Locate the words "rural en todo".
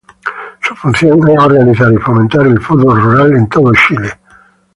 2.99-3.71